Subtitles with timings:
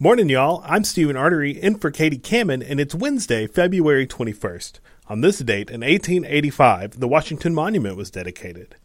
[0.00, 0.62] Morning, y'all.
[0.64, 4.78] I'm Stephen Artery in for Katie Kamen, and it's Wednesday, February 21st.
[5.08, 8.76] On this date, in 1885, the Washington Monument was dedicated.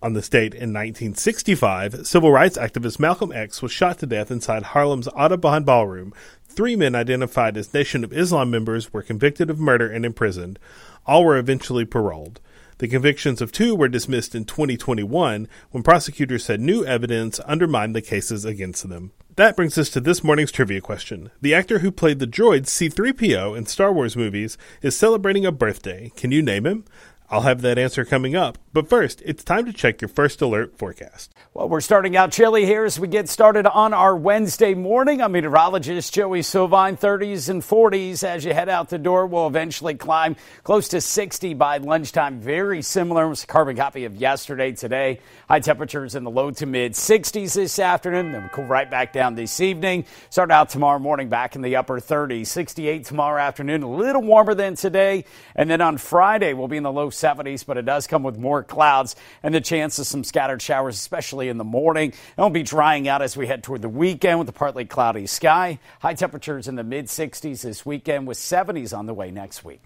[0.00, 4.62] On this date, in 1965, civil rights activist Malcolm X was shot to death inside
[4.62, 6.14] Harlem's Audubon Ballroom.
[6.44, 10.60] Three men identified as Nation of Islam members were convicted of murder and imprisoned.
[11.04, 12.40] All were eventually paroled.
[12.78, 18.00] The convictions of two were dismissed in 2021 when prosecutors said new evidence undermined the
[18.00, 19.10] cases against them.
[19.36, 21.30] That brings us to this morning's trivia question.
[21.40, 26.12] The actor who played the droid C3PO in Star Wars movies is celebrating a birthday.
[26.16, 26.84] Can you name him?
[27.32, 28.58] I'll have that answer coming up.
[28.74, 31.32] But first, it's time to check your first alert forecast.
[31.54, 35.22] Well, we're starting out chilly here as we get started on our Wednesday morning.
[35.22, 36.98] I'm meteorologist Joey Sovine.
[36.98, 39.26] 30s and 40s as you head out the door.
[39.26, 42.40] We'll eventually climb close to 60 by lunchtime.
[42.40, 43.34] Very similar.
[43.46, 45.20] Carbon copy of yesterday, today.
[45.48, 48.32] High temperatures in the low to mid 60s this afternoon.
[48.32, 50.04] Then we'll cool right back down this evening.
[50.28, 52.46] Start out tomorrow morning back in the upper 30s.
[52.46, 53.82] 68 tomorrow afternoon.
[53.82, 55.24] A little warmer than today.
[55.54, 58.38] And then on Friday, we'll be in the low 70s, but it does come with
[58.38, 62.10] more clouds and the chance of some scattered showers, especially in the morning.
[62.10, 65.26] It will be drying out as we head toward the weekend with a partly cloudy
[65.26, 65.78] sky.
[66.00, 69.80] High temperatures in the mid 60s this weekend with 70s on the way next week.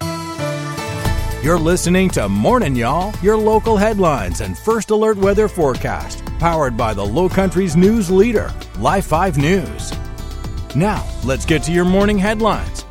[1.42, 6.94] You're listening to Morning Y'all, your local headlines and first alert weather forecast, powered by
[6.94, 9.92] the Low Country's news leader, Live 5 News.
[10.74, 12.85] Now, let's get to your morning headlines.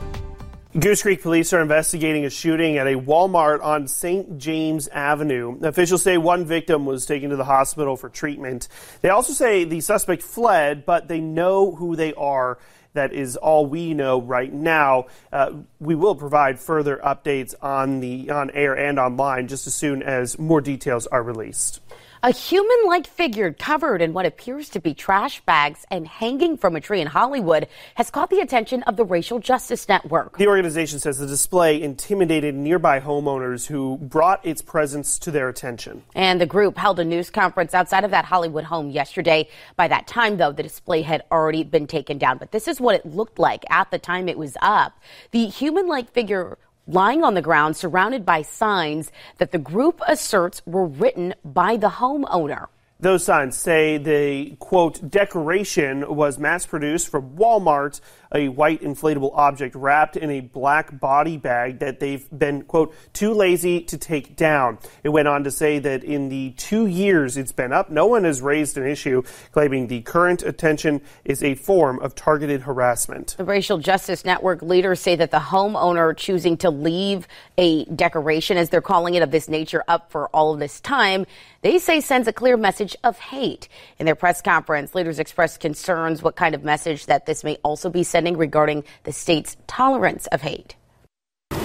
[0.78, 4.38] Goose Creek police are investigating a shooting at a Walmart on St.
[4.38, 5.58] James Avenue.
[5.62, 8.68] Officials say one victim was taken to the hospital for treatment.
[9.00, 12.58] They also say the suspect fled, but they know who they are.
[12.92, 15.06] That is all we know right now.
[15.32, 20.04] Uh, we will provide further updates on the on air and online just as soon
[20.04, 21.80] as more details are released.
[22.26, 26.76] A human like figure covered in what appears to be trash bags and hanging from
[26.76, 30.36] a tree in Hollywood has caught the attention of the Racial Justice Network.
[30.40, 36.02] The organization says the display intimidated nearby homeowners who brought its presence to their attention.
[36.16, 39.48] And the group held a news conference outside of that Hollywood home yesterday.
[39.76, 42.40] By that time, though, the display had already been taken down.
[42.40, 45.00] But this is what it looked like at the time it was up.
[45.30, 46.58] The human like figure
[46.88, 51.90] lying on the ground surrounded by signs that the group asserts were written by the
[51.90, 52.68] homeowner.
[52.98, 58.00] Those signs say the quote decoration was mass produced from Walmart
[58.36, 63.34] a white inflatable object wrapped in a black body bag that they've been, quote, too
[63.34, 64.78] lazy to take down.
[65.04, 68.26] It went on to say that in the two years it's been up, no one
[68.26, 73.36] has raised an issue, claiming the current attention is a form of targeted harassment.
[73.38, 77.28] The Racial Justice Network leaders say that the homeowner choosing to leave
[77.58, 81.26] a decoration, as they're calling it, of this nature up for all of this time,
[81.62, 83.70] they say sends a clear message of hate.
[83.98, 87.90] In their press conference, leaders expressed concerns what kind of message that this may also
[87.90, 90.76] be sending regarding the state's tolerance of hate.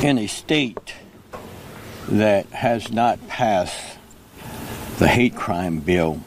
[0.02, 0.94] In a state
[2.08, 3.98] that has not passed
[4.98, 6.20] the hate crime bill,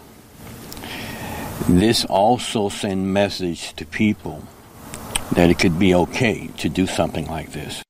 [1.69, 4.43] this also sends message to people
[5.31, 7.81] that it could be okay to do something like this.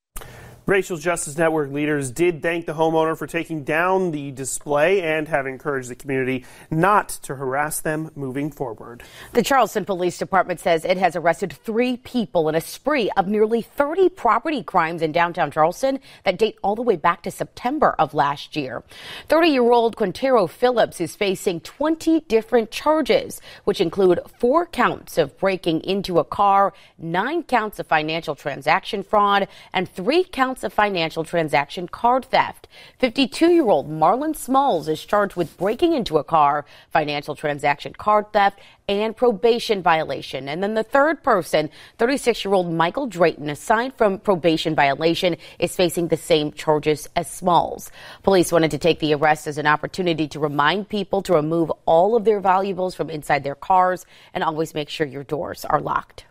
[0.66, 5.46] Racial Justice Network leaders did thank the homeowner for taking down the display and have
[5.46, 9.03] encouraged the community not to harass them moving forward.
[9.34, 13.62] The Charleston Police Department says it has arrested three people in a spree of nearly
[13.62, 18.13] 30 property crimes in downtown Charleston that date all the way back to September of
[18.13, 18.84] last year.
[19.28, 25.38] 30 year old Quintero Phillips is facing 20 different charges, which include four counts of
[25.40, 30.72] breaking into a car, nine counts of financial transaction fraud, and three counts counts of
[30.72, 32.68] financial transaction card theft.
[33.00, 38.31] 52 year old Marlon Smalls is charged with breaking into a car, financial transaction card
[38.34, 40.47] theft, and probation violation.
[40.47, 45.75] And then the third person, 36 year old Michael Drayton, aside from probation violation, is
[45.75, 47.90] facing the same charges as Smalls.
[48.22, 52.16] Police wanted to take the arrest as an opportunity to remind people to remove all
[52.16, 54.06] of their valuables from inside their cars
[54.36, 56.25] and always make sure your doors are locked.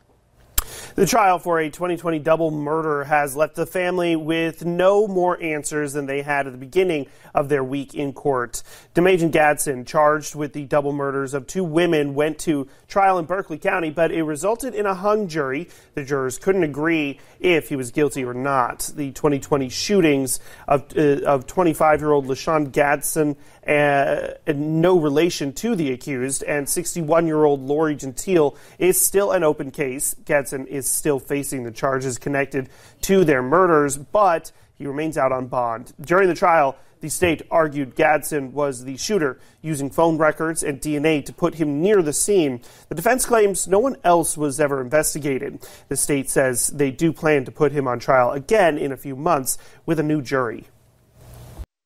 [0.95, 5.93] The trial for a 2020 double murder has left the family with no more answers
[5.93, 8.63] than they had at the beginning of their week in court.
[8.95, 13.59] Demajan Gadsden, charged with the double murders of two women, went to trial in Berkeley
[13.59, 15.69] County, but it resulted in a hung jury.
[15.95, 18.91] The jurors couldn't agree if he was guilty or not.
[18.95, 23.37] The 2020 shootings of, uh, of 25 year old LaShawn Gadsden
[23.67, 29.43] uh, no relation to the accused, and 61 year old Lori Gentile is still an
[29.43, 30.15] open case.
[30.25, 32.69] Gadsden is still facing the charges connected
[33.03, 35.93] to their murders, but He remains out on bond.
[36.01, 41.25] During the trial, the state argued Gadsden was the shooter, using phone records and DNA
[41.27, 42.61] to put him near the scene.
[42.89, 45.67] The defense claims no one else was ever investigated.
[45.89, 49.17] The state says they do plan to put him on trial again in a few
[49.17, 50.67] months with a new jury.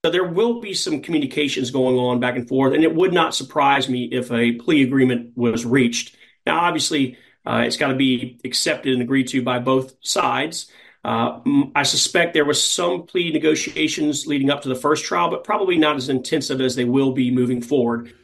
[0.06, 3.34] So there will be some communications going on back and forth, and it would not
[3.34, 6.14] surprise me if a plea agreement was reached.
[6.46, 10.70] Now, obviously, uh, it's got to be accepted and agreed to by both sides.
[11.04, 11.40] Uh,
[11.74, 15.76] I suspect there was some plea negotiations leading up to the first trial, but probably
[15.76, 18.14] not as intensive as they will be moving forward.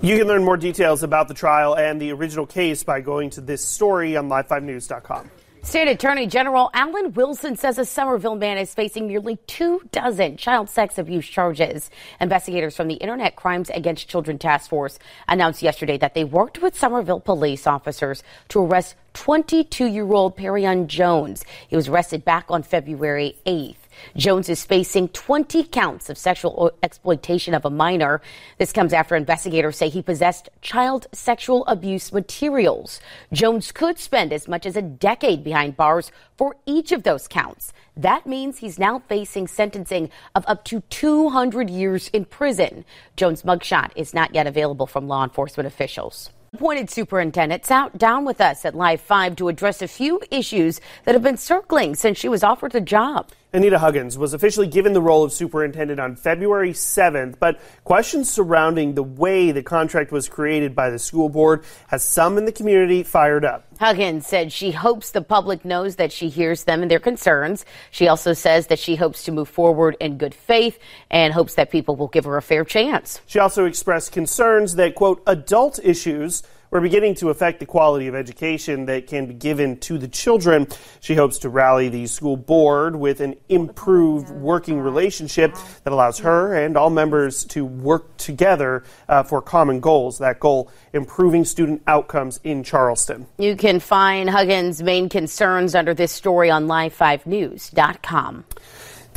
[0.00, 3.40] You can learn more details about the trial and the original case by going to
[3.40, 5.30] this story on live5news.com.
[5.66, 10.70] State Attorney General Alan Wilson says a Somerville man is facing nearly two dozen child
[10.70, 11.90] sex abuse charges.
[12.20, 16.78] Investigators from the Internet Crimes Against Children Task Force announced yesterday that they worked with
[16.78, 21.44] Somerville police officers to arrest 22 year old Perrion Jones.
[21.66, 23.85] He was arrested back on February 8th.
[24.16, 28.20] Jones is facing 20 counts of sexual exploitation of a minor.
[28.58, 33.00] This comes after investigators say he possessed child sexual abuse materials.
[33.32, 37.72] Jones could spend as much as a decade behind bars for each of those counts.
[37.96, 42.84] That means he's now facing sentencing of up to 200 years in prison.
[43.16, 46.30] Jones' mugshot is not yet available from law enforcement officials.
[46.52, 51.14] Appointed superintendent sat down with us at Live 5 to address a few issues that
[51.14, 53.28] have been circling since she was offered the job.
[53.52, 58.94] Anita Huggins was officially given the role of superintendent on February 7th, but questions surrounding
[58.94, 63.04] the way the contract was created by the school board has some in the community
[63.04, 63.64] fired up.
[63.78, 67.64] Huggins said she hopes the public knows that she hears them and their concerns.
[67.92, 70.78] She also says that she hopes to move forward in good faith
[71.08, 73.20] and hopes that people will give her a fair chance.
[73.26, 78.14] She also expressed concerns that, quote, adult issues were beginning to affect the quality of
[78.14, 80.66] education that can be given to the children.
[81.00, 85.54] She hopes to rally the school board with an improved working relationship
[85.84, 90.18] that allows her and all members to work together uh, for common goals.
[90.18, 93.26] That goal, improving student outcomes in Charleston.
[93.38, 98.44] You can find Huggins' main concerns under this story on live5news.com.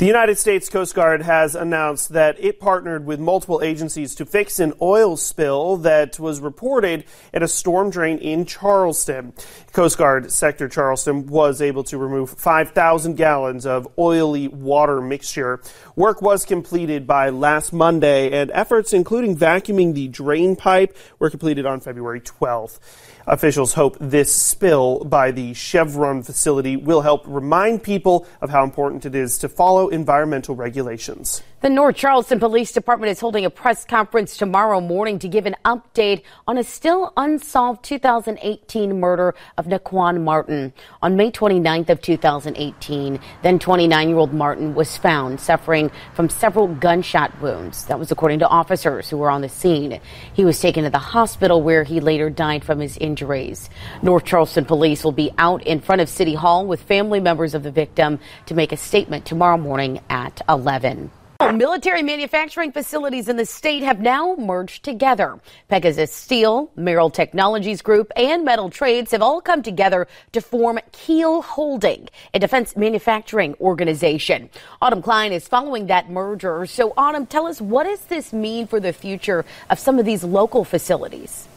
[0.00, 4.58] The United States Coast Guard has announced that it partnered with multiple agencies to fix
[4.58, 7.04] an oil spill that was reported
[7.34, 9.34] at a storm drain in Charleston.
[9.74, 15.60] Coast Guard Sector Charleston was able to remove 5,000 gallons of oily water mixture.
[15.96, 21.66] Work was completed by last Monday, and efforts including vacuuming the drain pipe were completed
[21.66, 22.78] on February 12th.
[23.26, 29.04] Officials hope this spill by the Chevron facility will help remind people of how important
[29.04, 31.42] it is to follow environmental regulations.
[31.62, 35.56] The North Charleston Police Department is holding a press conference tomorrow morning to give an
[35.66, 40.72] update on a still unsolved 2018 murder of Naquan Martin.
[41.02, 47.84] On May 29th of 2018, then 29-year-old Martin was found suffering from several gunshot wounds.
[47.84, 50.00] That was according to officers who were on the scene.
[50.32, 53.68] He was taken to the hospital where he later died from his injuries.
[54.00, 57.64] North Charleston Police will be out in front of City Hall with family members of
[57.64, 61.10] the victim to make a statement tomorrow morning at 11.
[61.40, 65.40] Military manufacturing facilities in the state have now merged together.
[65.68, 71.40] Pegasus Steel, Merrill Technologies Group, and Metal Trades have all come together to form Keel
[71.40, 74.50] Holding, a defense manufacturing organization.
[74.82, 76.66] Autumn Klein is following that merger.
[76.66, 80.22] So, Autumn, tell us what does this mean for the future of some of these
[80.22, 81.48] local facilities?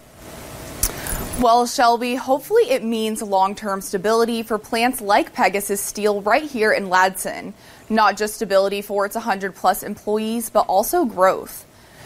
[1.41, 6.71] Well, Shelby, hopefully it means long term stability for plants like Pegasus Steel right here
[6.71, 7.53] in Ladson.
[7.89, 11.65] Not just stability for its 100 plus employees, but also growth.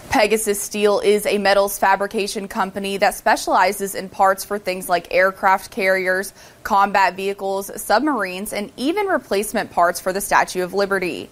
[0.10, 5.70] Pegasus Steel is a metals fabrication company that specializes in parts for things like aircraft
[5.70, 11.30] carriers, combat vehicles, submarines, and even replacement parts for the Statue of Liberty.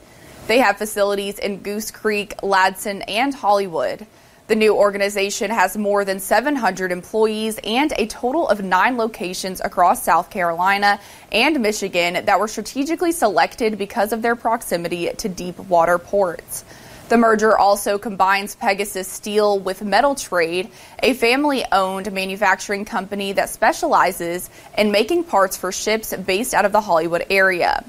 [0.47, 4.05] They have facilities in Goose Creek, Ladson, and Hollywood.
[4.47, 10.03] The new organization has more than 700 employees and a total of nine locations across
[10.03, 10.99] South Carolina
[11.31, 16.63] and Michigan that were strategically selected because of their proximity to deep water ports.
[17.09, 20.69] The merger also combines Pegasus Steel with Metal Trade,
[21.01, 26.71] a family owned manufacturing company that specializes in making parts for ships based out of
[26.71, 27.83] the Hollywood area.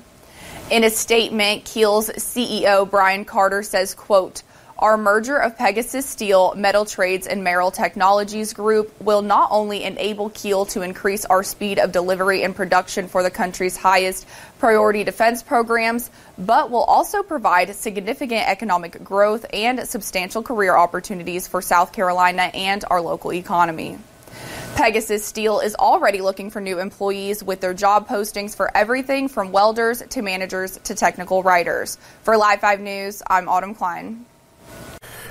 [0.71, 4.43] In a statement, Keel's CEO Brian Carter says, quote,
[4.79, 10.29] our merger of Pegasus Steel, Metal Trades, and Merrill Technologies Group will not only enable
[10.31, 14.27] Keel to increase our speed of delivery and production for the country's highest
[14.59, 21.63] priority defense programs, but will also provide significant economic growth and substantial career opportunities for
[21.63, 23.99] South Carolina and our local economy.
[24.75, 29.51] Pegasus Steel is already looking for new employees with their job postings for everything from
[29.51, 31.97] welders to managers to technical writers.
[32.25, 34.27] For Live 5 News, I'm Autumn Klein.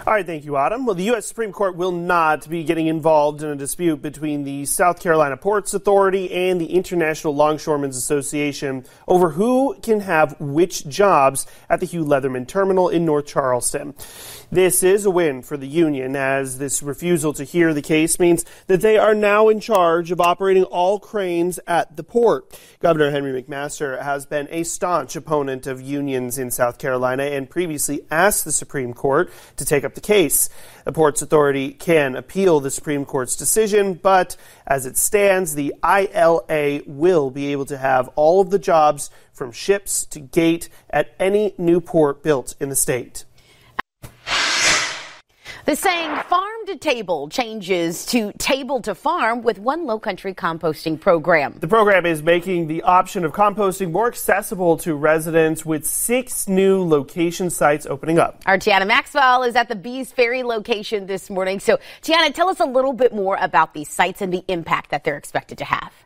[0.08, 0.86] All right, thank you, Autumn.
[0.86, 1.26] Well, the U.S.
[1.26, 5.74] Supreme Court will not be getting involved in a dispute between the South Carolina Ports
[5.74, 12.06] Authority and the International Longshoremen's Association over who can have which jobs at the Hugh
[12.06, 13.96] Leatherman Terminal in North Charleston.
[14.52, 18.46] This is a win for the union, as this refusal to hear the case means
[18.68, 22.56] that they are now in charge of operating all cranes at the port.
[22.80, 28.02] Governor Henry McMaster has been a staunch opponent of unions in South Carolina and previously
[28.12, 30.50] asked the Supreme Court to take up the case.
[30.84, 34.38] The Ports Authority can appeal the Supreme Court's decision, but
[34.68, 39.52] as it stands, the ILA will be able to have all of the jobs from
[39.52, 43.25] ships to gate at any new port built in the state.
[45.66, 51.02] The saying farm to table changes to table to farm with one low country composting
[51.02, 51.58] program.
[51.60, 56.84] The program is making the option of composting more accessible to residents with six new
[56.84, 58.44] location sites opening up.
[58.46, 61.60] Our Tiana Maxwell is at the Bees Ferry location this morning.
[61.60, 65.04] So, Tiana, tell us a little bit more about these sites and the impact that
[65.04, 66.05] they're expected to have.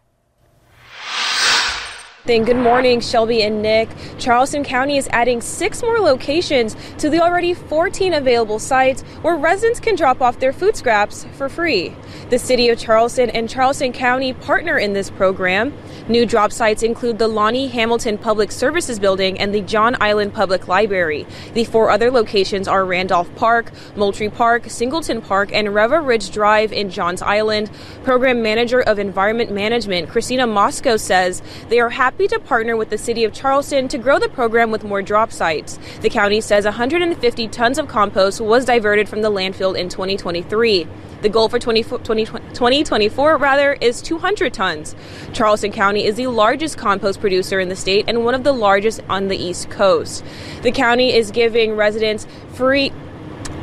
[2.29, 3.89] Good morning, Shelby and Nick.
[4.19, 9.79] Charleston County is adding six more locations to the already 14 available sites where residents
[9.79, 11.91] can drop off their food scraps for free.
[12.29, 15.73] The City of Charleston and Charleston County partner in this program.
[16.07, 20.67] New drop sites include the Lonnie Hamilton Public Services Building and the John Island Public
[20.67, 21.25] Library.
[21.55, 26.71] The four other locations are Randolph Park, Moultrie Park, Singleton Park, and Reva Ridge Drive
[26.73, 27.71] in Johns Island.
[28.03, 32.97] Program Manager of Environment Management, Christina Moscow, says they are happy to partner with the
[32.97, 35.79] City of Charleston to grow the program with more drop sites.
[36.01, 40.87] The county says 150 tons of compost was diverted from the landfill in 2023.
[41.21, 44.95] The goal for 20, 20, 2024 rather is 200 tons.
[45.33, 49.01] Charleston County is the largest compost producer in the state and one of the largest
[49.09, 50.23] on the East Coast.
[50.61, 52.91] The county is giving residents free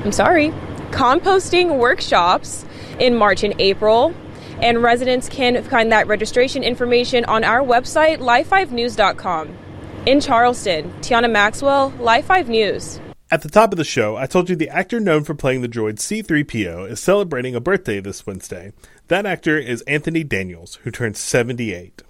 [0.06, 0.50] I'm sorry,
[0.90, 2.64] composting workshops
[3.00, 4.14] in March and April
[4.60, 9.56] and residents can find that registration information on our website, live5news.com.
[10.06, 13.00] In Charleston, Tiana Maxwell, Live 5 News.
[13.28, 15.68] At the top of the show, I told you the actor known for playing the
[15.68, 18.72] droid C3PO is celebrating a birthday this Wednesday.
[19.08, 22.02] That actor is Anthony Daniels, who turns 78.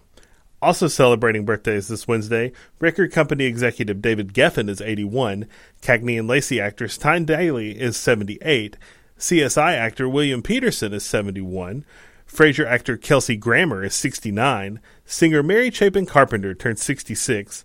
[0.60, 5.46] Also celebrating birthdays this Wednesday, record company executive David Geffen is 81,
[5.80, 8.76] Cagney and Lacey actress Tyne Daly is 78,
[9.18, 11.84] CSI actor William Petersen is 71,
[12.26, 14.80] Frasier actor Kelsey Grammer is 69.
[15.04, 17.64] Singer Mary Chapin Carpenter turned 66.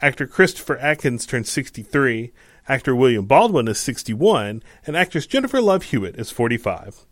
[0.00, 2.32] Actor Christopher Atkins turned 63.
[2.68, 4.62] Actor William Baldwin is 61.
[4.86, 7.04] And actress Jennifer Love Hewitt is 45.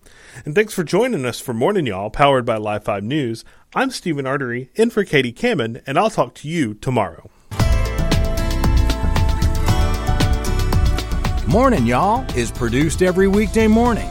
[0.45, 3.45] And thanks for joining us for Morning Y'all, powered by Live 5 News.
[3.75, 7.31] I'm Stephen Artery, in for Katie Kamen, and I'll talk to you tomorrow.
[11.47, 14.11] Morning Y'all is produced every weekday morning